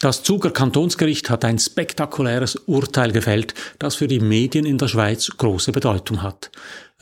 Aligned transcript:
Das 0.00 0.22
Zuger 0.22 0.52
Kantonsgericht 0.52 1.28
hat 1.28 1.44
ein 1.44 1.58
spektakuläres 1.58 2.54
Urteil 2.54 3.10
gefällt, 3.10 3.54
das 3.80 3.96
für 3.96 4.06
die 4.06 4.20
Medien 4.20 4.64
in 4.64 4.78
der 4.78 4.86
Schweiz 4.86 5.28
große 5.36 5.72
Bedeutung 5.72 6.22
hat. 6.22 6.52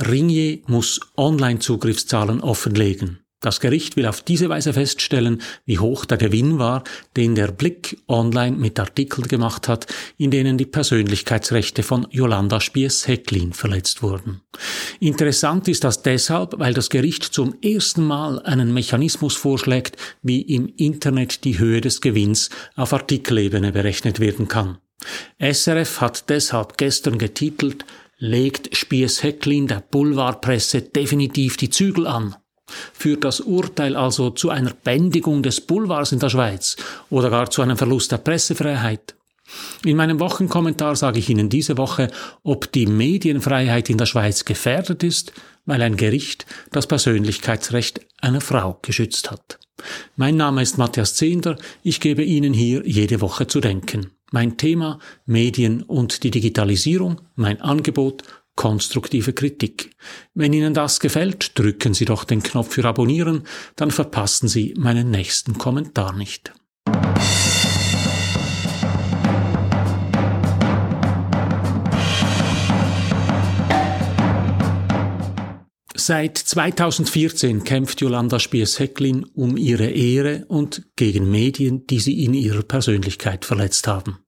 Ringier 0.00 0.60
muss 0.66 1.00
Online-Zugriffszahlen 1.14 2.40
offenlegen. 2.40 3.25
Das 3.46 3.60
Gericht 3.60 3.94
will 3.96 4.06
auf 4.06 4.22
diese 4.22 4.48
Weise 4.48 4.72
feststellen, 4.72 5.40
wie 5.66 5.78
hoch 5.78 6.04
der 6.04 6.18
Gewinn 6.18 6.58
war, 6.58 6.82
den 7.16 7.36
der 7.36 7.52
Blick 7.52 7.96
online 8.08 8.56
mit 8.56 8.80
Artikeln 8.80 9.28
gemacht 9.28 9.68
hat, 9.68 9.86
in 10.18 10.32
denen 10.32 10.58
die 10.58 10.66
Persönlichkeitsrechte 10.66 11.84
von 11.84 12.08
Jolanda 12.10 12.60
Spies-Hecklin 12.60 13.52
verletzt 13.52 14.02
wurden. 14.02 14.40
Interessant 14.98 15.68
ist 15.68 15.84
das 15.84 16.02
deshalb, 16.02 16.58
weil 16.58 16.74
das 16.74 16.90
Gericht 16.90 17.22
zum 17.22 17.54
ersten 17.62 18.02
Mal 18.02 18.42
einen 18.42 18.74
Mechanismus 18.74 19.36
vorschlägt, 19.36 19.96
wie 20.22 20.40
im 20.40 20.66
Internet 20.76 21.44
die 21.44 21.60
Höhe 21.60 21.80
des 21.80 22.00
Gewinns 22.00 22.50
auf 22.74 22.92
Artikelebene 22.92 23.70
berechnet 23.70 24.18
werden 24.18 24.48
kann. 24.48 24.78
SRF 25.38 26.00
hat 26.00 26.30
deshalb 26.30 26.78
gestern 26.78 27.16
getitelt, 27.16 27.84
legt 28.18 28.76
Spies-Hecklin 28.76 29.68
der 29.68 29.84
Boulevardpresse 29.88 30.82
definitiv 30.82 31.56
die 31.56 31.70
Zügel 31.70 32.08
an. 32.08 32.34
Führt 32.92 33.24
das 33.24 33.40
Urteil 33.40 33.96
also 33.96 34.30
zu 34.30 34.50
einer 34.50 34.72
Bändigung 34.72 35.42
des 35.42 35.60
Boulevards 35.60 36.12
in 36.12 36.18
der 36.18 36.30
Schweiz 36.30 36.76
oder 37.10 37.30
gar 37.30 37.50
zu 37.50 37.62
einem 37.62 37.76
Verlust 37.76 38.12
der 38.12 38.18
Pressefreiheit? 38.18 39.14
In 39.84 39.96
meinem 39.96 40.18
Wochenkommentar 40.18 40.96
sage 40.96 41.20
ich 41.20 41.30
Ihnen 41.30 41.48
diese 41.48 41.78
Woche, 41.78 42.10
ob 42.42 42.72
die 42.72 42.86
Medienfreiheit 42.86 43.88
in 43.90 43.98
der 43.98 44.06
Schweiz 44.06 44.44
gefährdet 44.44 45.02
ist, 45.04 45.32
weil 45.66 45.82
ein 45.82 45.96
Gericht 45.96 46.46
das 46.72 46.86
Persönlichkeitsrecht 46.86 48.00
einer 48.20 48.40
Frau 48.40 48.78
geschützt 48.82 49.30
hat. 49.30 49.58
Mein 50.16 50.36
Name 50.36 50.62
ist 50.62 50.78
Matthias 50.78 51.14
Zehnder, 51.14 51.56
ich 51.82 52.00
gebe 52.00 52.24
Ihnen 52.24 52.52
hier 52.52 52.82
jede 52.86 53.20
Woche 53.20 53.46
zu 53.46 53.60
denken. 53.60 54.10
Mein 54.32 54.56
Thema 54.56 54.98
Medien 55.26 55.82
und 55.82 56.24
die 56.24 56.30
Digitalisierung, 56.30 57.20
mein 57.36 57.60
Angebot 57.60 58.24
konstruktive 58.56 59.32
Kritik. 59.32 59.90
Wenn 60.34 60.52
Ihnen 60.52 60.74
das 60.74 60.98
gefällt, 60.98 61.58
drücken 61.58 61.94
Sie 61.94 62.06
doch 62.06 62.24
den 62.24 62.42
Knopf 62.42 62.74
für 62.74 62.84
Abonnieren, 62.84 63.44
dann 63.76 63.90
verpassen 63.90 64.48
Sie 64.48 64.74
meinen 64.76 65.10
nächsten 65.10 65.58
Kommentar 65.58 66.12
nicht. 66.12 66.52
Seit 76.08 76.38
2014 76.38 77.64
kämpft 77.64 78.00
Jolanda 78.00 78.38
Spiers-Hecklin 78.38 79.26
um 79.34 79.56
ihre 79.56 79.86
Ehre 79.86 80.44
und 80.46 80.86
gegen 80.94 81.28
Medien, 81.32 81.84
die 81.88 81.98
sie 81.98 82.22
in 82.22 82.32
ihrer 82.32 82.62
Persönlichkeit 82.62 83.44
verletzt 83.44 83.88
haben. 83.88 84.18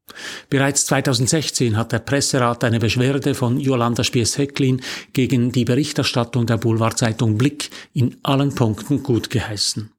Bereits 0.51 0.87
2016 0.87 1.77
hat 1.77 1.93
der 1.93 2.01
Presserat 2.01 2.65
eine 2.65 2.81
Beschwerde 2.81 3.33
von 3.33 3.61
Jolanda 3.61 4.03
Spies-Hecklin 4.03 4.81
gegen 5.13 5.53
die 5.53 5.65
Berichterstattung 5.65 6.47
der 6.47 6.57
Boulevardzeitung 6.57 7.39
Blick 7.39 7.71
in 7.93 8.17
allen 8.25 8.57
Punkten 8.57 9.05
gut 9.05 9.31
geheißen. 9.31 9.93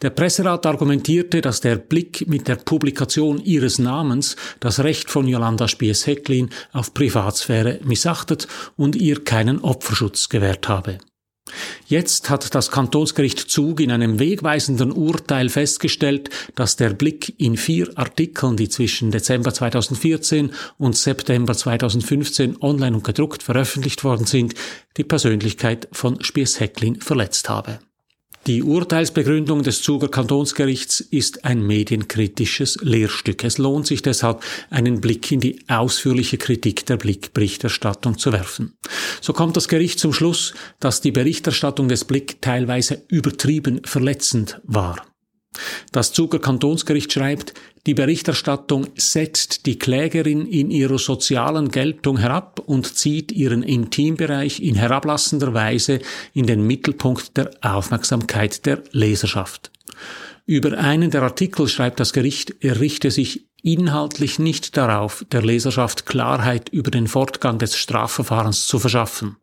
Der 0.00 0.08
Presserat 0.08 0.64
argumentierte, 0.64 1.42
dass 1.42 1.60
der 1.60 1.76
Blick 1.76 2.26
mit 2.26 2.48
der 2.48 2.56
Publikation 2.56 3.44
ihres 3.44 3.78
Namens 3.78 4.36
das 4.58 4.80
Recht 4.80 5.10
von 5.10 5.28
Jolanda 5.28 5.68
Spies-Hecklin 5.68 6.48
auf 6.72 6.94
Privatsphäre 6.94 7.80
missachtet 7.84 8.48
und 8.76 8.96
ihr 8.96 9.22
keinen 9.22 9.58
Opferschutz 9.58 10.30
gewährt 10.30 10.66
habe. 10.70 10.96
Jetzt 11.86 12.30
hat 12.30 12.54
das 12.54 12.70
Kantonsgericht 12.70 13.38
Zug 13.38 13.80
in 13.80 13.90
einem 13.92 14.18
wegweisenden 14.18 14.90
Urteil 14.90 15.48
festgestellt, 15.48 16.30
dass 16.54 16.76
der 16.76 16.90
Blick 16.90 17.34
in 17.38 17.56
vier 17.56 17.90
Artikeln, 17.96 18.56
die 18.56 18.68
zwischen 18.68 19.10
Dezember 19.10 19.54
2014 19.54 20.52
und 20.78 20.96
September 20.96 21.54
2015 21.54 22.60
online 22.60 22.96
und 22.96 23.04
gedruckt 23.04 23.42
veröffentlicht 23.42 24.02
worden 24.02 24.26
sind, 24.26 24.54
die 24.96 25.04
Persönlichkeit 25.04 25.88
von 25.92 26.22
Spies-Hecklin 26.22 27.00
verletzt 27.00 27.48
habe. 27.48 27.78
Die 28.46 28.62
Urteilsbegründung 28.62 29.64
des 29.64 29.82
Zuger 29.82 30.06
Kantonsgerichts 30.06 31.00
ist 31.00 31.44
ein 31.44 31.66
medienkritisches 31.66 32.78
Lehrstück. 32.80 33.42
Es 33.42 33.58
lohnt 33.58 33.88
sich 33.88 34.02
deshalb, 34.02 34.40
einen 34.70 35.00
Blick 35.00 35.32
in 35.32 35.40
die 35.40 35.58
ausführliche 35.66 36.38
Kritik 36.38 36.86
der 36.86 36.96
Blickberichterstattung 36.96 38.18
zu 38.18 38.32
werfen. 38.32 38.74
So 39.20 39.32
kommt 39.32 39.56
das 39.56 39.68
Gericht 39.68 39.98
zum 39.98 40.12
Schluss, 40.12 40.54
dass 40.80 41.00
die 41.00 41.12
Berichterstattung 41.12 41.88
des 41.88 42.04
Blick 42.04 42.40
teilweise 42.42 43.02
übertrieben 43.08 43.82
verletzend 43.84 44.60
war. 44.64 44.96
Das 45.92 46.12
Zuger 46.12 46.38
Kantonsgericht 46.38 47.12
schreibt, 47.12 47.54
die 47.86 47.94
Berichterstattung 47.94 48.88
setzt 48.96 49.66
die 49.66 49.78
Klägerin 49.78 50.46
in 50.46 50.70
ihrer 50.70 50.98
sozialen 50.98 51.70
Geltung 51.70 52.18
herab 52.18 52.60
und 52.60 52.96
zieht 52.96 53.32
ihren 53.32 53.62
Intimbereich 53.62 54.60
in 54.60 54.74
herablassender 54.74 55.54
Weise 55.54 56.00
in 56.34 56.46
den 56.46 56.66
Mittelpunkt 56.66 57.36
der 57.36 57.50
Aufmerksamkeit 57.60 58.66
der 58.66 58.82
Leserschaft. 58.90 59.70
Über 60.46 60.78
einen 60.78 61.10
der 61.10 61.22
Artikel 61.22 61.68
schreibt 61.68 62.00
das 62.00 62.12
Gericht, 62.12 62.54
er 62.60 62.80
richte 62.80 63.10
sich 63.10 63.46
inhaltlich 63.66 64.38
nicht 64.38 64.76
darauf, 64.76 65.26
der 65.32 65.42
Leserschaft 65.42 66.06
Klarheit 66.06 66.68
über 66.68 66.92
den 66.92 67.08
Fortgang 67.08 67.58
des 67.58 67.76
Strafverfahrens 67.76 68.68
zu 68.68 68.78
verschaffen. 68.78 69.36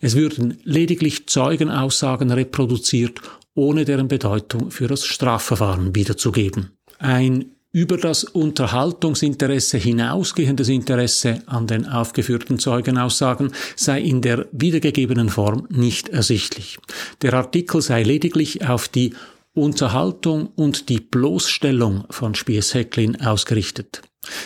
Es 0.00 0.16
würden 0.16 0.58
lediglich 0.64 1.26
Zeugenaussagen 1.28 2.30
reproduziert, 2.30 3.20
ohne 3.54 3.84
deren 3.84 4.08
Bedeutung 4.08 4.70
für 4.70 4.88
das 4.88 5.04
Strafverfahren 5.04 5.94
wiederzugeben. 5.94 6.70
Ein 6.98 7.50
über 7.70 7.98
das 7.98 8.24
Unterhaltungsinteresse 8.24 9.76
hinausgehendes 9.76 10.70
Interesse 10.70 11.42
an 11.44 11.66
den 11.66 11.86
aufgeführten 11.86 12.58
Zeugenaussagen 12.58 13.52
sei 13.76 14.00
in 14.00 14.22
der 14.22 14.46
wiedergegebenen 14.52 15.28
Form 15.28 15.66
nicht 15.68 16.08
ersichtlich. 16.08 16.78
Der 17.20 17.34
Artikel 17.34 17.82
sei 17.82 18.02
lediglich 18.02 18.66
auf 18.66 18.88
die 18.88 19.12
Unterhaltung 19.56 20.48
und 20.54 20.88
die 20.88 21.00
Bloßstellung 21.00 22.04
von 22.10 22.34
Spies-Hecklin 22.34 23.20
ausgerichtet. 23.22 24.02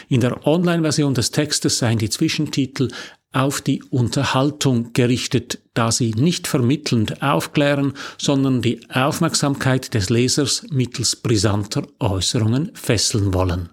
In 0.09 0.21
der 0.21 0.47
Online-Version 0.47 1.15
des 1.15 1.31
Textes 1.31 1.78
seien 1.78 1.98
die 1.98 2.10
Zwischentitel 2.10 2.88
auf 3.32 3.60
die 3.60 3.82
Unterhaltung 3.82 4.93
gerichtet, 4.93 5.60
da 5.75 5.91
sie 5.93 6.12
nicht 6.12 6.47
vermittelnd 6.47 7.22
aufklären, 7.22 7.94
sondern 8.19 8.62
die 8.62 8.81
Aufmerksamkeit 8.91 9.94
des 9.94 10.10
Lesers 10.10 10.66
mittels 10.71 11.16
brisanter 11.16 11.87
Äußerungen 11.98 12.71
fesseln 12.75 13.32
wollen. 13.32 13.71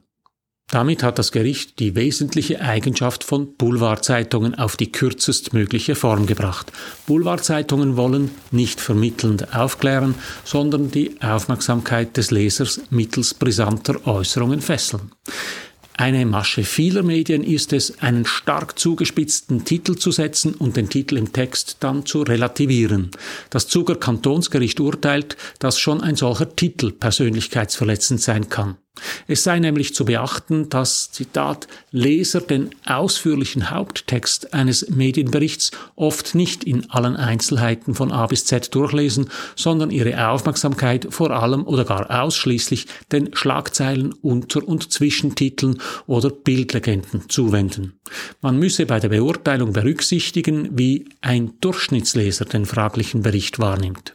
Damit 0.69 1.01
hat 1.01 1.17
das 1.17 1.31
Gericht 1.31 1.79
die 1.79 1.95
wesentliche 1.95 2.59
Eigenschaft 2.59 3.23
von 3.23 3.55
Boulevardzeitungen 3.55 4.55
auf 4.55 4.75
die 4.75 4.91
kürzestmögliche 4.91 5.95
Form 5.95 6.25
gebracht. 6.25 6.73
Boulevardzeitungen 7.05 7.95
wollen 7.95 8.31
nicht 8.51 8.81
vermittelnd 8.81 9.55
aufklären, 9.55 10.15
sondern 10.43 10.91
die 10.91 11.21
Aufmerksamkeit 11.21 12.17
des 12.17 12.31
Lesers 12.31 12.81
mittels 12.89 13.33
brisanter 13.33 14.05
Äußerungen 14.05 14.59
fesseln. 14.59 15.11
Eine 15.93 16.25
Masche 16.25 16.63
vieler 16.63 17.01
Medien 17.01 17.43
ist 17.43 17.71
es, 17.71 17.99
einen 18.01 18.25
stark 18.25 18.77
zugespitzten 18.77 19.63
Titel 19.63 19.95
zu 19.95 20.11
setzen 20.11 20.53
und 20.53 20.75
den 20.75 20.89
Titel 20.89 21.17
im 21.17 21.31
Text 21.31 21.77
dann 21.79 22.05
zu 22.05 22.23
relativieren. 22.23 23.09
Das 23.49 23.69
Zuger 23.69 23.95
Kantonsgericht 23.95 24.81
urteilt, 24.81 25.37
dass 25.59 25.79
schon 25.79 26.01
ein 26.01 26.17
solcher 26.17 26.55
Titel 26.55 26.91
persönlichkeitsverletzend 26.91 28.21
sein 28.21 28.49
kann. 28.49 28.77
Es 29.27 29.43
sei 29.43 29.59
nämlich 29.59 29.93
zu 29.93 30.05
beachten, 30.05 30.69
dass, 30.69 31.11
Zitat, 31.11 31.67
Leser 31.91 32.41
den 32.41 32.69
ausführlichen 32.85 33.69
Haupttext 33.69 34.53
eines 34.53 34.89
Medienberichts 34.89 35.71
oft 35.95 36.35
nicht 36.35 36.63
in 36.63 36.89
allen 36.89 37.15
Einzelheiten 37.15 37.95
von 37.95 38.11
A 38.11 38.27
bis 38.27 38.45
Z 38.45 38.73
durchlesen, 38.73 39.29
sondern 39.55 39.91
ihre 39.91 40.29
Aufmerksamkeit 40.29 41.07
vor 41.09 41.31
allem 41.31 41.65
oder 41.65 41.85
gar 41.85 42.09
ausschließlich 42.23 42.87
den 43.11 43.35
Schlagzeilen, 43.35 44.13
Unter- 44.13 44.67
und 44.67 44.91
Zwischentiteln 44.91 45.81
oder 46.05 46.29
Bildlegenden 46.29 47.29
zuwenden. 47.29 47.99
Man 48.41 48.57
müsse 48.57 48.85
bei 48.85 48.99
der 48.99 49.09
Beurteilung 49.09 49.73
berücksichtigen, 49.73 50.77
wie 50.77 51.09
ein 51.21 51.53
Durchschnittsleser 51.61 52.45
den 52.45 52.65
fraglichen 52.65 53.21
Bericht 53.21 53.59
wahrnimmt. 53.59 54.13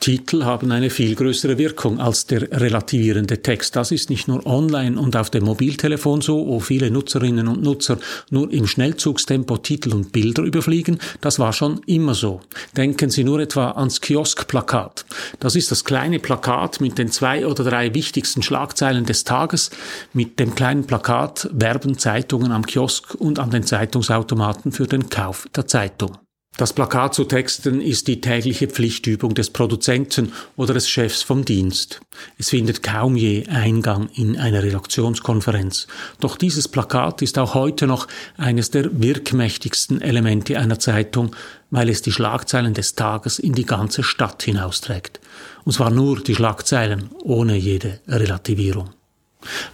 Titel 0.00 0.44
haben 0.44 0.72
eine 0.72 0.88
viel 0.88 1.14
größere 1.14 1.58
Wirkung 1.58 2.00
als 2.00 2.24
der 2.24 2.50
relativierende 2.58 3.42
Text. 3.42 3.76
Das 3.76 3.90
ist 3.90 4.08
nicht 4.08 4.28
nur 4.28 4.46
online 4.46 4.98
und 4.98 5.14
auf 5.14 5.28
dem 5.28 5.44
Mobiltelefon 5.44 6.22
so, 6.22 6.46
wo 6.46 6.58
viele 6.58 6.90
Nutzerinnen 6.90 7.46
und 7.46 7.62
Nutzer 7.62 7.98
nur 8.30 8.50
im 8.50 8.66
Schnellzugstempo 8.66 9.58
Titel 9.58 9.92
und 9.92 10.10
Bilder 10.10 10.42
überfliegen. 10.42 10.98
Das 11.20 11.38
war 11.38 11.52
schon 11.52 11.82
immer 11.84 12.14
so. 12.14 12.40
Denken 12.78 13.10
Sie 13.10 13.24
nur 13.24 13.40
etwa 13.40 13.72
ans 13.72 14.00
Kioskplakat. 14.00 15.04
Das 15.38 15.54
ist 15.54 15.70
das 15.70 15.84
kleine 15.84 16.18
Plakat 16.18 16.80
mit 16.80 16.96
den 16.96 17.12
zwei 17.12 17.46
oder 17.46 17.62
drei 17.62 17.92
wichtigsten 17.92 18.42
Schlagzeilen 18.42 19.04
des 19.04 19.24
Tages. 19.24 19.70
Mit 20.14 20.40
dem 20.40 20.54
kleinen 20.54 20.86
Plakat 20.86 21.50
werben 21.52 21.98
Zeitungen 21.98 22.52
am 22.52 22.64
Kiosk 22.64 23.14
und 23.16 23.38
an 23.38 23.50
den 23.50 23.64
Zeitungsautomaten 23.64 24.72
für 24.72 24.86
den 24.86 25.10
Kauf 25.10 25.46
der 25.54 25.66
Zeitung. 25.66 26.16
Das 26.60 26.74
Plakat 26.74 27.14
zu 27.14 27.24
texten 27.24 27.80
ist 27.80 28.06
die 28.06 28.20
tägliche 28.20 28.68
Pflichtübung 28.68 29.32
des 29.32 29.48
Produzenten 29.48 30.34
oder 30.56 30.74
des 30.74 30.90
Chefs 30.90 31.22
vom 31.22 31.46
Dienst. 31.46 32.02
Es 32.36 32.50
findet 32.50 32.82
kaum 32.82 33.16
je 33.16 33.46
Eingang 33.46 34.10
in 34.14 34.36
eine 34.36 34.62
Redaktionskonferenz. 34.62 35.86
Doch 36.20 36.36
dieses 36.36 36.68
Plakat 36.68 37.22
ist 37.22 37.38
auch 37.38 37.54
heute 37.54 37.86
noch 37.86 38.08
eines 38.36 38.70
der 38.70 39.00
wirkmächtigsten 39.00 40.02
Elemente 40.02 40.58
einer 40.58 40.78
Zeitung, 40.78 41.34
weil 41.70 41.88
es 41.88 42.02
die 42.02 42.12
Schlagzeilen 42.12 42.74
des 42.74 42.94
Tages 42.94 43.38
in 43.38 43.54
die 43.54 43.64
ganze 43.64 44.02
Stadt 44.02 44.42
hinausträgt. 44.42 45.18
Und 45.64 45.72
zwar 45.72 45.88
nur 45.88 46.20
die 46.20 46.34
Schlagzeilen, 46.34 47.08
ohne 47.22 47.56
jede 47.56 48.00
Relativierung. 48.06 48.90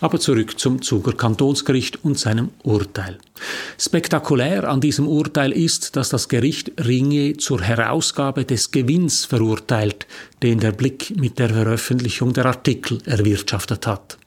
Aber 0.01 0.21
zurück 0.21 0.59
zum 0.59 0.83
Zuger 0.83 1.13
Kantonsgericht 1.13 2.05
und 2.05 2.19
seinem 2.19 2.51
Urteil. 2.63 3.19
Spektakulär 3.79 4.69
an 4.69 4.81
diesem 4.81 5.09
Urteil 5.09 5.53
ist, 5.53 5.97
dass 5.97 6.09
das 6.09 6.29
Gericht 6.29 6.73
Ringier 6.85 7.37
zur 7.39 7.63
Herausgabe 7.63 8.45
des 8.45 8.71
Gewinns 8.71 9.25
verurteilt, 9.25 10.07
den 10.43 10.61
der 10.61 10.73
Blick 10.73 11.17
mit 11.17 11.39
der 11.39 11.51
Veröffentlichung 11.51 12.33
der 12.33 12.47
Artikel 12.47 12.99
erwirtschaftet 13.05 13.87
hat. 13.87 14.19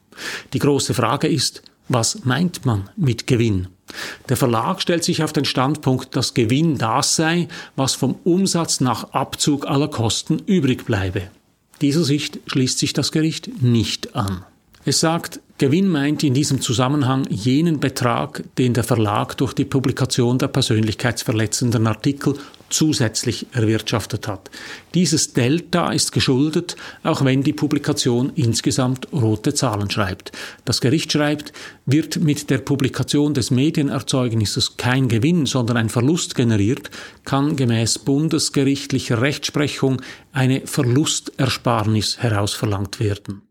Die 0.54 0.60
große 0.60 0.94
Frage 0.94 1.28
ist, 1.28 1.64
was 1.88 2.24
meint 2.26 2.66
man 2.66 2.90
mit 2.98 3.26
Gewinn? 3.26 3.68
Der 4.28 4.38
Verlag 4.38 4.82
stellt 4.82 5.04
sich 5.04 5.24
auf 5.24 5.34
den 5.34 5.46
Standpunkt, 5.46 6.16
dass 6.16 6.36
Gewinn 6.36 6.78
das 6.78 7.16
sei, 7.16 7.48
was 7.76 7.96
vom 7.96 8.16
Umsatz 8.24 8.80
nach 8.80 9.12
Abzug 9.14 9.66
aller 9.68 9.88
Kosten 9.88 10.40
übrig 10.46 10.86
bleibe. 10.86 11.24
Dieser 11.82 12.04
Sicht 12.04 12.40
schließt 12.46 12.78
sich 12.78 12.94
das 12.94 13.12
Gericht 13.12 13.64
nicht 13.64 14.16
an. 14.16 14.46
Es 14.86 15.00
sagt, 15.00 15.40
Gewinn 15.58 15.90
meint 15.90 16.24
in 16.24 16.34
diesem 16.34 16.62
Zusammenhang 16.62 17.26
jenen 17.30 17.80
Betrag, 17.80 18.44
den 18.58 18.74
der 18.74 18.86
Verlag 18.86 19.36
durch 19.38 19.54
die 19.54 19.66
Publikation 19.66 20.38
der 20.38 20.48
persönlichkeitsverletzenden 20.48 21.86
Artikel 21.86 22.36
zusätzlich 22.70 23.48
erwirtschaftet 23.52 24.28
hat. 24.28 24.50
Dieses 24.94 25.34
Delta 25.34 25.92
ist 25.92 26.12
geschuldet, 26.12 26.76
auch 27.04 27.24
wenn 27.24 27.44
die 27.44 27.54
Publikation 27.54 28.32
insgesamt 28.36 29.08
rote 29.14 29.54
Zahlen 29.54 29.90
schreibt. 29.90 30.32
Das 30.66 30.82
Gericht 30.82 31.12
schreibt, 31.12 31.54
wird 31.86 32.18
mit 32.18 32.50
der 32.50 32.60
Publikation 32.60 33.34
des 33.34 33.52
Medienerzeugnisses 33.52 34.78
kein 34.78 35.08
Gewinn, 35.08 35.46
sondern 35.46 35.78
ein 35.78 35.90
Verlust 35.90 36.36
generiert, 36.36 36.90
kann 37.26 37.56
gemäß 37.56 38.00
bundesgerichtlicher 38.00 39.22
Rechtsprechung 39.22 40.02
eine 40.32 40.62
Verlustersparnis 40.66 42.20
herausverlangt 42.20 43.00
werden. 43.00 43.42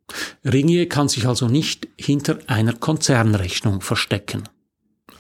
Ringier 0.45 0.89
kann 0.89 1.09
sich 1.09 1.27
also 1.27 1.49
nicht 1.49 1.89
hinter 1.99 2.39
einer 2.47 2.73
Konzernrechnung 2.73 3.81
verstecken. 3.81 4.45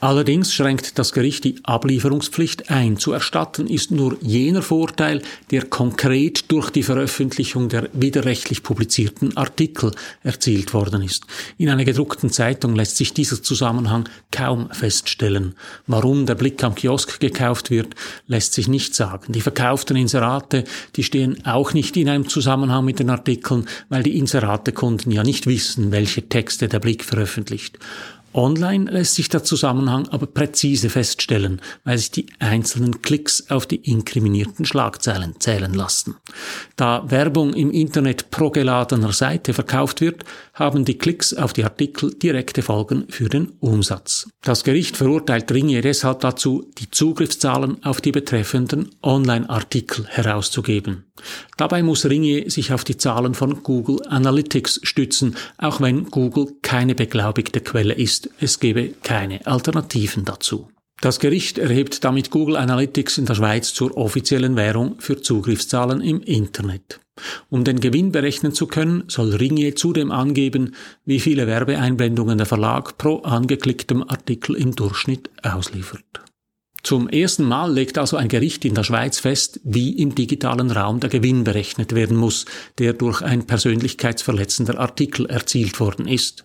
Allerdings 0.00 0.54
schränkt 0.54 0.96
das 1.00 1.12
Gericht 1.12 1.42
die 1.42 1.56
Ablieferungspflicht 1.64 2.70
ein. 2.70 2.98
Zu 2.98 3.12
erstatten 3.12 3.66
ist 3.66 3.90
nur 3.90 4.16
jener 4.22 4.62
Vorteil, 4.62 5.22
der 5.50 5.64
konkret 5.64 6.52
durch 6.52 6.70
die 6.70 6.84
Veröffentlichung 6.84 7.68
der 7.68 7.88
widerrechtlich 7.92 8.62
publizierten 8.62 9.36
Artikel 9.36 9.90
erzielt 10.22 10.72
worden 10.72 11.02
ist. 11.02 11.24
In 11.56 11.68
einer 11.68 11.84
gedruckten 11.84 12.30
Zeitung 12.30 12.76
lässt 12.76 12.96
sich 12.96 13.12
dieser 13.12 13.42
Zusammenhang 13.42 14.08
kaum 14.30 14.70
feststellen. 14.70 15.56
Warum 15.88 16.26
der 16.26 16.36
Blick 16.36 16.62
am 16.62 16.76
Kiosk 16.76 17.18
gekauft 17.18 17.70
wird, 17.70 17.96
lässt 18.28 18.54
sich 18.54 18.68
nicht 18.68 18.94
sagen. 18.94 19.32
Die 19.32 19.40
verkauften 19.40 19.96
Inserate, 19.96 20.62
die 20.94 21.02
stehen 21.02 21.44
auch 21.44 21.72
nicht 21.72 21.96
in 21.96 22.08
einem 22.08 22.28
Zusammenhang 22.28 22.84
mit 22.84 23.00
den 23.00 23.10
Artikeln, 23.10 23.66
weil 23.88 24.04
die 24.04 24.16
Inserate-Kunden 24.16 25.10
ja 25.10 25.24
nicht 25.24 25.48
wissen, 25.48 25.90
welche 25.90 26.28
Texte 26.28 26.68
der 26.68 26.78
Blick 26.78 27.02
veröffentlicht. 27.02 27.80
Online 28.38 28.88
lässt 28.88 29.16
sich 29.16 29.28
der 29.28 29.42
Zusammenhang 29.42 30.06
aber 30.10 30.28
präzise 30.28 30.90
feststellen, 30.90 31.60
weil 31.82 31.98
sich 31.98 32.12
die 32.12 32.26
einzelnen 32.38 33.02
Klicks 33.02 33.50
auf 33.50 33.66
die 33.66 33.90
inkriminierten 33.90 34.64
Schlagzeilen 34.64 35.40
zählen 35.40 35.74
lassen. 35.74 36.14
Da 36.76 37.02
Werbung 37.10 37.52
im 37.52 37.72
Internet 37.72 38.30
pro 38.30 38.50
geladener 38.50 39.12
Seite 39.12 39.54
verkauft 39.54 40.00
wird, 40.00 40.24
haben 40.54 40.84
die 40.84 40.98
Klicks 40.98 41.34
auf 41.34 41.52
die 41.52 41.64
Artikel 41.64 42.14
direkte 42.14 42.62
Folgen 42.62 43.06
für 43.08 43.28
den 43.28 43.54
Umsatz. 43.58 44.28
Das 44.44 44.62
Gericht 44.62 44.96
verurteilt 44.96 45.50
Ringier 45.50 45.82
deshalb 45.82 46.20
dazu, 46.20 46.70
die 46.78 46.92
Zugriffszahlen 46.92 47.82
auf 47.82 48.00
die 48.00 48.12
betreffenden 48.12 48.90
Online-Artikel 49.02 50.06
herauszugeben. 50.06 51.08
Dabei 51.56 51.82
muss 51.82 52.04
Ringier 52.04 52.50
sich 52.50 52.72
auf 52.72 52.84
die 52.84 52.96
Zahlen 52.96 53.34
von 53.34 53.62
Google 53.64 54.00
Analytics 54.08 54.80
stützen, 54.84 55.36
auch 55.56 55.80
wenn 55.80 56.04
Google 56.04 56.52
keine 56.62 56.94
beglaubigte 56.94 57.60
Quelle 57.60 57.94
ist. 57.94 58.27
Es 58.40 58.60
gebe 58.60 58.94
keine 59.02 59.46
Alternativen 59.46 60.24
dazu. 60.24 60.68
Das 61.00 61.20
Gericht 61.20 61.58
erhebt 61.58 62.02
damit 62.02 62.30
Google 62.30 62.56
Analytics 62.56 63.18
in 63.18 63.26
der 63.26 63.36
Schweiz 63.36 63.72
zur 63.72 63.96
offiziellen 63.96 64.56
Währung 64.56 64.96
für 64.98 65.22
Zugriffszahlen 65.22 66.00
im 66.00 66.20
Internet. 66.22 67.00
Um 67.50 67.64
den 67.64 67.80
Gewinn 67.80 68.10
berechnen 68.10 68.52
zu 68.52 68.66
können, 68.66 69.04
soll 69.06 69.34
Ringier 69.34 69.76
zudem 69.76 70.10
angeben, 70.10 70.74
wie 71.04 71.20
viele 71.20 71.46
Werbeeinblendungen 71.46 72.38
der 72.38 72.46
Verlag 72.46 72.98
pro 72.98 73.18
angeklicktem 73.18 74.02
Artikel 74.02 74.56
im 74.56 74.74
Durchschnitt 74.74 75.30
ausliefert. 75.42 76.04
Zum 76.82 77.08
ersten 77.08 77.44
Mal 77.44 77.72
legt 77.72 77.98
also 77.98 78.16
ein 78.16 78.28
Gericht 78.28 78.64
in 78.64 78.74
der 78.74 78.84
Schweiz 78.84 79.18
fest, 79.18 79.60
wie 79.64 79.90
im 79.90 80.14
digitalen 80.14 80.70
Raum 80.70 81.00
der 81.00 81.10
Gewinn 81.10 81.44
berechnet 81.44 81.94
werden 81.94 82.16
muss, 82.16 82.44
der 82.78 82.92
durch 82.92 83.20
ein 83.20 83.46
persönlichkeitsverletzender 83.46 84.78
Artikel 84.78 85.26
erzielt 85.26 85.80
worden 85.80 86.08
ist. 86.08 86.44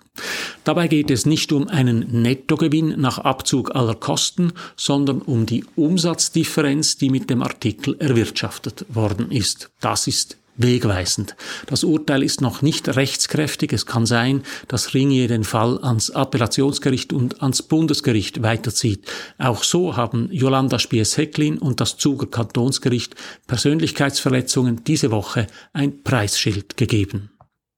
Dabei 0.63 0.87
geht 0.87 1.11
es 1.11 1.25
nicht 1.25 1.51
um 1.51 1.67
einen 1.67 2.21
Nettogewinn 2.21 2.99
nach 2.99 3.17
Abzug 3.17 3.75
aller 3.75 3.95
Kosten, 3.95 4.53
sondern 4.77 5.21
um 5.21 5.45
die 5.45 5.65
Umsatzdifferenz, 5.75 6.97
die 6.97 7.09
mit 7.09 7.29
dem 7.29 7.43
Artikel 7.43 7.97
erwirtschaftet 7.99 8.85
worden 8.89 9.29
ist. 9.31 9.69
Das 9.81 10.07
ist 10.07 10.37
wegweisend. 10.55 11.35
Das 11.65 11.83
Urteil 11.83 12.23
ist 12.23 12.39
noch 12.39 12.61
nicht 12.61 12.87
rechtskräftig. 12.95 13.73
Es 13.73 13.85
kann 13.85 14.05
sein, 14.05 14.43
dass 14.67 14.93
Ringier 14.93 15.27
den 15.27 15.43
Fall 15.43 15.79
ans 15.81 16.11
Appellationsgericht 16.11 17.11
und 17.11 17.41
ans 17.41 17.63
Bundesgericht 17.63 18.43
weiterzieht. 18.43 19.05
Auch 19.37 19.63
so 19.63 19.97
haben 19.97 20.29
Jolanda 20.31 20.79
Spies-Hecklin 20.79 21.57
und 21.57 21.81
das 21.81 21.97
Zuger 21.97 22.27
Kantonsgericht 22.27 23.15
Persönlichkeitsverletzungen 23.47 24.83
diese 24.85 25.11
Woche 25.11 25.47
ein 25.73 26.03
Preisschild 26.03 26.77
gegeben. 26.77 27.32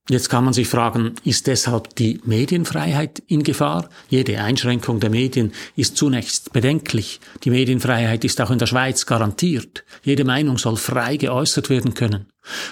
Jetzt 0.07 0.29
kann 0.29 0.43
man 0.43 0.53
sich 0.53 0.67
fragen, 0.67 1.15
ist 1.23 1.47
deshalb 1.47 1.95
die 1.95 2.21
Medienfreiheit 2.25 3.23
in 3.25 3.41
Gefahr? 3.41 3.89
Jede 4.07 4.39
Einschränkung 4.39 4.99
der 4.99 5.09
Medien 5.09 5.51
ist 5.75 5.97
zunächst 5.97 6.53
bedenklich. 6.53 7.19
Die 7.43 7.49
Medienfreiheit 7.49 8.23
ist 8.23 8.39
auch 8.39 8.51
in 8.51 8.59
der 8.59 8.67
Schweiz 8.67 9.07
garantiert. 9.07 9.83
Jede 10.03 10.23
Meinung 10.23 10.59
soll 10.59 10.77
frei 10.77 11.17
geäußert 11.17 11.71
werden 11.71 11.95
können. 11.95 12.27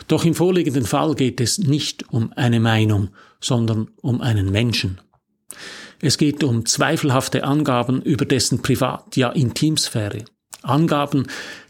Doch 0.07 0.25
im 0.25 0.35
vorliegenden 0.35 0.85
Fall 0.85 1.15
geht 1.15 1.41
es 1.41 1.57
nicht 1.57 2.07
um 2.13 2.31
eine 2.35 2.59
Meinung, 2.59 3.09
sondern 3.41 3.89
um 4.01 4.21
einen 4.21 4.51
Menschen. 4.51 5.01
Es 6.01 6.19
geht 6.19 6.44
um 6.44 6.68
zweifelhafte 6.68 7.45
Angaben 7.45 8.03
über 8.03 8.25
dessen 8.25 8.62
Privat, 8.62 9.17
ja 9.17 9.31
Intimsphäre. 9.31 10.25
Angaben, 10.62 11.25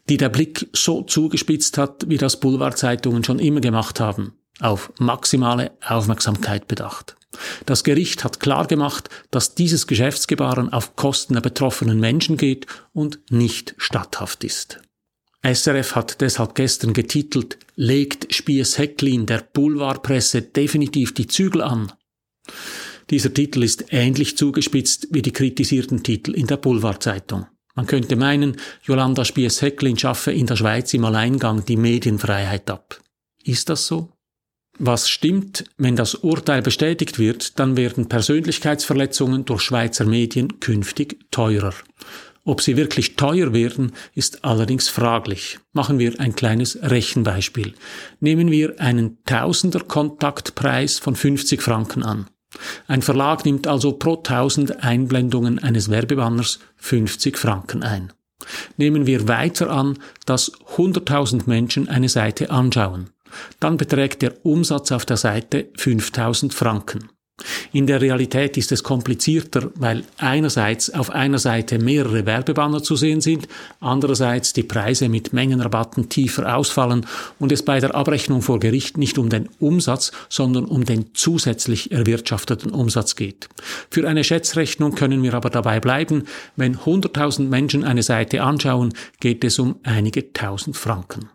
die 0.10 0.18
der 0.18 0.28
Blick 0.28 0.68
so 0.74 1.04
zugespitzt 1.04 1.78
hat, 1.78 2.10
wie 2.10 2.18
das 2.18 2.42
Boulevardzeitungen 2.42 3.24
schon 3.24 3.40
immer 3.40 3.62
gemacht 3.62 4.02
haben 4.02 4.34
auf 4.60 4.92
maximale 5.00 5.72
Aufmerksamkeit 5.86 6.68
bedacht. 6.68 7.16
Das 7.66 7.84
Gericht 7.84 8.24
hat 8.24 8.40
klargemacht, 8.40 9.10
dass 9.32 9.56
dieses 9.56 9.88
Geschäftsgebaren 9.88 10.72
auf 10.72 10.96
Kosten 10.96 11.34
der 11.34 11.42
betroffenen 11.42 12.00
Menschen 12.00 12.38
geht 12.38 12.68
und 12.94 13.20
nicht 13.32 13.74
statthaft 13.78 14.44
ist. 14.44 14.80
SRF 15.46 15.96
hat 15.96 16.22
deshalb 16.22 16.56
gestern 16.56 16.94
getitelt, 16.94 17.58
legt 17.76 18.34
Spies 18.34 18.78
Hecklin 18.78 19.26
der 19.26 19.40
Boulevardpresse 19.40 20.42
definitiv 20.42 21.14
die 21.14 21.28
Zügel 21.28 21.62
an. 21.62 21.92
Dieser 23.10 23.34
Titel 23.34 23.64
ist 23.64 23.86
ähnlich 23.90 24.38
zugespitzt 24.38 25.08
wie 25.12 25.22
die 25.22 25.34
kritisierten 25.34 26.04
Titel 26.04 26.34
in 26.34 26.48
der 26.48 26.58
Boulevardzeitung. 26.58 27.48
Man 27.76 27.88
könnte 27.88 28.16
meinen, 28.16 28.58
Jolanda 28.84 29.26
Spies-Hecklin 29.26 29.98
schaffe 29.98 30.32
in 30.32 30.46
der 30.46 30.56
Schweiz 30.56 30.94
im 30.94 31.04
Alleingang 31.06 31.66
die 31.66 31.76
Medienfreiheit 31.76 32.70
ab. 32.70 33.02
Ist 33.44 33.68
das 33.70 33.88
so? 33.88 34.14
Was 34.80 35.08
stimmt, 35.08 35.66
wenn 35.78 35.96
das 35.96 36.16
Urteil 36.16 36.64
bestätigt 36.64 37.20
wird, 37.20 37.60
dann 37.60 37.78
werden 37.78 38.10
Persönlichkeitsverletzungen 38.10 39.46
durch 39.46 39.62
Schweizer 39.62 40.06
Medien 40.06 40.60
künftig 40.60 41.20
teurer. 41.30 41.74
Ob 42.44 42.62
sie 42.62 42.76
wirklich 42.76 43.16
teuer 43.16 43.54
werden, 43.54 43.94
ist 44.16 44.44
allerdings 44.44 44.90
fraglich. 44.90 45.60
Machen 45.74 46.00
wir 46.00 46.20
ein 46.20 46.36
kleines 46.36 46.78
Rechenbeispiel. 46.82 47.74
Nehmen 48.20 48.50
wir 48.52 48.80
einen 48.82 49.24
Tausender 49.26 49.80
Kontaktpreis 49.82 50.98
von 51.00 51.16
50 51.16 51.62
Franken 51.62 52.04
an. 52.04 52.28
Ein 52.88 53.02
Verlag 53.02 53.46
nimmt 53.46 53.68
also 53.68 53.94
pro 53.94 54.18
1000 54.18 54.84
Einblendungen 54.84 55.60
eines 55.60 55.90
Werbebanners 55.90 56.60
50 56.78 57.38
Franken 57.38 57.84
ein. 57.84 58.12
Nehmen 58.78 59.06
wir 59.06 59.28
weiter 59.28 59.70
an, 59.70 60.00
dass 60.26 60.52
100.000 60.76 61.44
Menschen 61.46 61.88
eine 61.88 62.10
Seite 62.10 62.50
anschauen 62.50 63.12
dann 63.60 63.78
beträgt 63.78 64.22
der 64.22 64.46
Umsatz 64.46 64.92
auf 64.92 65.06
der 65.06 65.18
Seite 65.18 65.70
5000 65.78 66.54
Franken. 66.54 67.10
In 67.72 67.88
der 67.88 68.00
Realität 68.00 68.58
ist 68.58 68.72
es 68.72 68.84
komplizierter, 68.84 69.72
weil 69.76 70.04
einerseits 70.18 70.92
auf 70.92 71.10
einer 71.10 71.40
Seite 71.40 71.80
mehrere 71.80 72.28
Werbebanner 72.28 72.84
zu 72.84 72.96
sehen 72.96 73.22
sind, 73.22 73.48
andererseits 73.80 74.54
die 74.54 74.62
Preise 74.62 75.10
mit 75.10 75.34
Mengenrabatten 75.34 76.10
tiefer 76.10 76.56
ausfallen 76.56 77.08
und 77.40 77.52
es 77.52 77.64
bei 77.64 77.80
der 77.80 77.96
Abrechnung 77.96 78.44
vor 78.44 78.60
Gericht 78.60 78.98
nicht 78.98 79.18
um 79.18 79.30
den 79.30 79.50
Umsatz, 79.60 80.12
sondern 80.30 80.66
um 80.66 80.86
den 80.86 81.08
zusätzlich 81.16 81.92
erwirtschafteten 81.92 82.70
Umsatz 82.70 83.16
geht. 83.16 83.50
Für 83.90 84.08
eine 84.08 84.24
Schätzrechnung 84.24 84.94
können 84.94 85.24
wir 85.24 85.34
aber 85.34 85.50
dabei 85.50 85.80
bleiben, 85.80 86.26
wenn 86.56 86.78
100.000 86.78 87.48
Menschen 87.48 87.84
eine 87.84 88.04
Seite 88.04 88.44
anschauen, 88.44 88.94
geht 89.20 89.44
es 89.44 89.58
um 89.58 89.78
einige 89.82 90.34
tausend 90.34 90.78
Franken. 90.78 91.30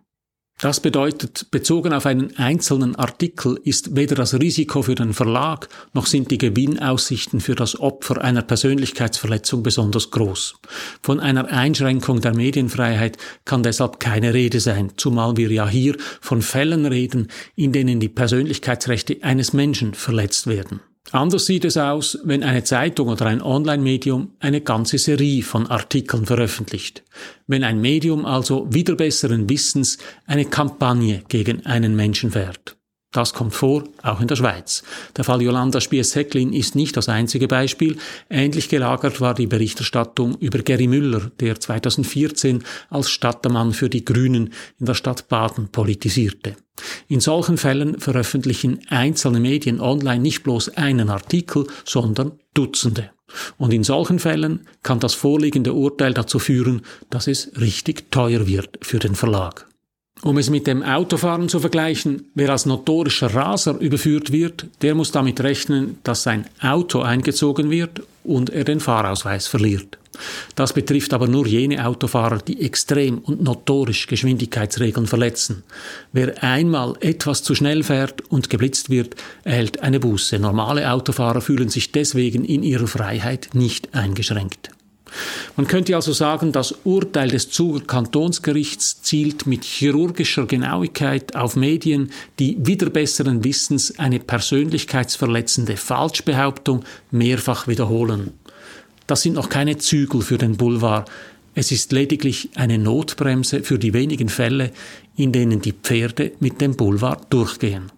Das 0.61 0.81
bedeutet, 0.81 1.53
bezogen 1.53 1.93
auf 1.93 2.05
einen 2.05 2.37
einzelnen 2.37 2.97
Artikel 2.97 3.61
ist 3.63 3.95
weder 3.95 4.17
das 4.17 4.35
Risiko 4.35 4.83
für 4.83 4.97
den 4.97 5.15
Verlag 5.15 5.69
noch 5.93 6.07
sind 6.07 6.33
die 6.33 6.39
Gewinnaussichten 6.39 7.41
für 7.41 7.55
das 7.55 7.79
Opfer 7.79 8.25
einer 8.25 8.43
Persönlichkeitsverletzung 8.43 9.63
besonders 9.63 10.11
groß. 10.11 10.57
Von 11.01 11.21
einer 11.21 11.47
Einschränkung 11.47 12.21
der 12.21 12.35
Medienfreiheit 12.35 13.19
kann 13.45 13.63
deshalb 13.63 14.01
keine 14.01 14.35
Rede 14.35 14.59
sein, 14.59 14.95
zumal 14.97 15.37
wir 15.37 15.53
ja 15.53 15.69
hier 15.69 15.97
von 16.21 16.43
Fällen 16.43 16.87
reden, 16.87 17.29
in 17.55 17.73
denen 17.73 18.01
die 18.01 18.09
Persönlichkeitsrechte 18.09 19.19
eines 19.23 19.53
Menschen 19.53 19.95
verletzt 19.95 20.49
werden. 20.49 20.81
Anders 21.13 21.47
sieht 21.47 21.65
es 21.65 21.77
aus, 21.77 22.19
wenn 22.25 22.43
eine 22.43 22.65
Zeitung 22.65 23.09
oder 23.09 23.27
ein 23.27 23.43
Online-Medium 23.43 24.33
eine 24.41 24.61
ganze 24.61 24.99
Serie 24.99 25.43
von 25.43 25.67
Artikeln 25.67 26.27
veröffentlicht. 26.27 27.03
Wenn 27.47 27.65
ein 27.65 27.81
Medium 27.81 28.27
also 28.27 28.67
wieder 28.73 28.95
besseren 28.95 29.49
Wissens 29.49 29.99
eine 30.27 30.45
Kampagne 30.45 31.23
gegen 31.29 31.65
einen 31.67 31.97
Menschen 31.97 32.31
fährt. 32.31 32.78
Das 33.13 33.33
kommt 33.33 33.55
vor, 33.55 33.85
auch 34.03 34.21
in 34.21 34.29
der 34.29 34.37
Schweiz. 34.37 34.83
Der 35.17 35.25
Fall 35.25 35.41
Jolanda 35.41 35.81
Spies-Hecklin 35.81 36.53
ist 36.53 36.75
nicht 36.75 36.95
das 36.95 37.09
einzige 37.09 37.49
Beispiel. 37.49 37.97
Ähnlich 38.29 38.69
gelagert 38.69 39.21
war 39.23 39.35
die 39.35 39.47
Berichterstattung 39.47 40.37
über 40.41 40.59
Gary 40.59 40.87
Müller, 40.87 41.31
der 41.41 41.59
2014 41.59 42.65
als 42.91 43.09
Stadtmann 43.09 43.73
für 43.73 43.89
die 43.89 44.05
Grünen 44.05 44.53
in 44.79 44.85
der 44.85 44.93
Stadt 44.93 45.29
Baden 45.29 45.69
politisierte. 45.69 46.57
In 47.09 47.21
solchen 47.21 47.57
Fällen 47.57 47.99
veröffentlichen 47.99 48.81
einzelne 48.89 49.41
Medien 49.41 49.81
online 49.81 50.21
nicht 50.21 50.43
bloß 50.43 50.77
einen 50.77 51.09
Artikel, 51.09 51.67
sondern 51.85 52.33
Dutzende. 52.53 53.11
Und 53.57 53.73
in 53.73 53.85
solchen 53.85 54.19
Fällen 54.19 54.67
kann 54.83 55.01
das 55.01 55.15
vorliegende 55.15 55.73
Urteil 55.73 56.13
dazu 56.13 56.39
führen, 56.39 56.83
dass 57.09 57.27
es 57.27 57.53
richtig 57.59 58.11
teuer 58.11 58.47
wird 58.47 58.79
für 58.83 58.99
den 58.99 59.15
Verlag. 59.15 59.67
Um 60.23 60.37
es 60.37 60.51
mit 60.51 60.67
dem 60.67 60.83
Autofahren 60.83 61.49
zu 61.49 61.61
vergleichen, 61.61 62.25
wer 62.35 62.51
als 62.51 62.67
notorischer 62.67 63.33
Raser 63.35 63.79
überführt 63.79 64.33
wird, 64.33 64.67
der 64.83 64.95
muss 64.95 65.13
damit 65.13 65.41
rechnen, 65.41 65.99
dass 66.03 66.25
sein 66.25 66.47
Auto 66.61 67.01
eingezogen 67.01 67.71
wird 67.71 68.03
und 68.25 68.51
er 68.51 68.65
den 68.65 68.81
Fahrausweis 68.81 69.47
verliert. 69.47 69.99
Das 70.57 70.73
betrifft 70.73 71.15
aber 71.15 71.29
nur 71.29 71.47
jene 71.47 71.87
Autofahrer, 71.87 72.39
die 72.39 72.61
extrem 72.61 73.19
und 73.19 73.43
notorisch 73.43 74.09
Geschwindigkeitsregeln 74.09 75.07
verletzen. 75.07 75.63
Wer 76.13 76.43
einmal 76.43 76.97
etwas 77.01 77.45
zu 77.45 77.55
schnell 77.55 77.85
fährt 77.85 78.23
und 78.29 78.51
geblitzt 78.51 78.91
wird, 78.91 79.15
erhält 79.45 79.81
eine 79.81 80.01
Buße. 80.01 80.41
Normale 80.41 80.91
Autofahrer 80.91 81.41
fühlen 81.41 81.69
sich 81.69 81.93
deswegen 81.93 82.45
in 82.45 82.65
ihrer 82.65 82.89
Freiheit 82.89 83.51
nicht 83.53 83.95
eingeschränkt. 83.95 84.71
Man 85.57 85.67
könnte 85.67 85.95
also 85.95 86.13
sagen, 86.13 86.53
das 86.53 86.75
Urteil 86.85 87.29
des 87.29 87.51
Zuger 87.51 87.81
Kantonsgerichts 87.81 89.03
zielt 89.03 89.47
mit 89.47 89.65
chirurgischer 89.65 90.47
Genauigkeit 90.47 91.35
auf 91.35 91.57
Medien, 91.57 92.11
die 92.39 92.57
wieder 92.59 92.91
besseren 92.91 93.45
Wissens 93.45 93.99
eine 93.99 94.21
persönlichkeitsverletzende 94.21 95.77
Falschbehauptung 95.77 96.85
mehrfach 97.11 97.69
wiederholen. 97.69 98.33
Das 99.07 99.23
sind 99.23 99.35
noch 99.35 99.49
keine 99.49 99.79
Zügel 99.79 100.21
für 100.21 100.39
den 100.39 100.57
Boulevard, 100.57 101.11
es 101.59 101.73
ist 101.73 101.91
lediglich 101.91 102.51
eine 102.55 102.79
Notbremse 102.79 103.65
für 103.65 103.81
die 103.81 103.93
wenigen 103.93 104.29
Fälle, 104.29 104.71
in 105.17 105.33
denen 105.33 105.61
die 105.61 105.73
Pferde 105.73 106.31
mit 106.39 106.61
dem 106.61 106.77
Boulevard 106.77 107.33
durchgehen. 107.33 107.91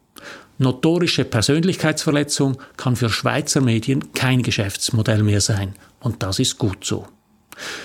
Notorische 0.61 1.25
Persönlichkeitsverletzung 1.25 2.59
kann 2.77 2.95
für 2.95 3.09
Schweizer 3.09 3.63
Medien 3.63 4.13
kein 4.13 4.43
Geschäftsmodell 4.43 5.23
mehr 5.23 5.41
sein. 5.41 5.75
Und 6.01 6.23
das 6.23 6.39
ist 6.39 6.59
gut 6.59 6.85
so. 6.85 7.09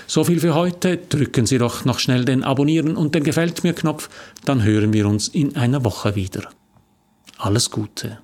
So 0.07 0.25
viel 0.25 0.41
für 0.41 0.55
heute. 0.55 0.97
Drücken 0.97 1.45
Sie 1.45 1.57
doch 1.57 1.85
noch 1.85 1.99
schnell 1.99 2.25
den 2.25 2.43
Abonnieren 2.43 2.97
und 2.97 3.15
den 3.15 3.23
Gefällt 3.23 3.63
mir 3.63 3.71
Knopf, 3.71 4.09
dann 4.43 4.61
hören 4.61 4.91
wir 4.91 5.07
uns 5.07 5.29
in 5.29 5.55
einer 5.55 5.85
Woche 5.85 6.15
wieder. 6.15 6.49
Alles 7.37 7.71
Gute. 7.71 8.19